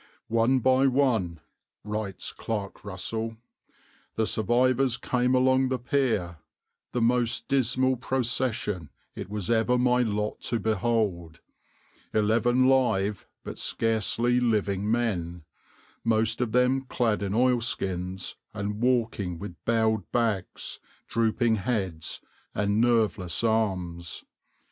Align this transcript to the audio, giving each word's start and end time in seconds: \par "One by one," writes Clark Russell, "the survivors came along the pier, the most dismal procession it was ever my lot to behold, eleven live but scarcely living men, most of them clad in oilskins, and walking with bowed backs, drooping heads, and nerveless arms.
\par 0.29 0.35
"One 0.35 0.59
by 0.61 0.87
one," 0.87 1.41
writes 1.83 2.33
Clark 2.33 2.83
Russell, 2.83 3.37
"the 4.15 4.25
survivors 4.25 4.97
came 4.97 5.35
along 5.35 5.69
the 5.69 5.77
pier, 5.77 6.37
the 6.91 7.03
most 7.03 7.47
dismal 7.47 7.97
procession 7.97 8.89
it 9.13 9.29
was 9.29 9.51
ever 9.51 9.77
my 9.77 10.01
lot 10.01 10.41
to 10.45 10.59
behold, 10.59 11.39
eleven 12.15 12.67
live 12.67 13.27
but 13.43 13.59
scarcely 13.59 14.39
living 14.39 14.89
men, 14.89 15.43
most 16.03 16.41
of 16.41 16.51
them 16.51 16.81
clad 16.85 17.21
in 17.21 17.35
oilskins, 17.35 18.37
and 18.55 18.81
walking 18.81 19.37
with 19.37 19.53
bowed 19.65 20.11
backs, 20.11 20.79
drooping 21.07 21.57
heads, 21.57 22.21
and 22.55 22.81
nerveless 22.81 23.43
arms. 23.43 24.23